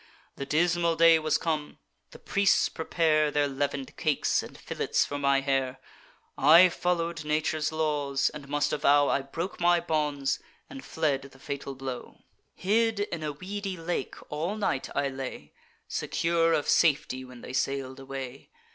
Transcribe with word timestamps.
The 0.35 0.47
dismal 0.47 0.95
day 0.95 1.19
was 1.19 1.37
come; 1.37 1.77
the 2.09 2.17
priests 2.17 2.69
prepare 2.69 3.29
Their 3.29 3.47
leaven'd 3.47 3.95
cakes, 3.97 4.41
and 4.41 4.57
fillets 4.57 5.05
for 5.05 5.19
my 5.19 5.41
hair. 5.41 5.79
I 6.35 6.69
follow'd 6.69 7.23
nature's 7.23 7.71
laws, 7.71 8.31
and 8.31 8.47
must 8.49 8.73
avow 8.73 9.09
I 9.09 9.21
broke 9.21 9.59
my 9.59 9.79
bonds 9.79 10.39
and 10.71 10.83
fled 10.83 11.21
the 11.21 11.37
fatal 11.37 11.75
blow. 11.75 12.23
Hid 12.55 13.01
in 13.01 13.21
a 13.21 13.31
weedy 13.33 13.77
lake 13.77 14.15
all 14.29 14.55
night 14.55 14.89
I 14.95 15.07
lay, 15.07 15.53
Secure 15.87 16.51
of 16.51 16.67
safety 16.67 17.23
when 17.23 17.41
they 17.41 17.53
sail'd 17.53 17.99
away. 17.99 18.49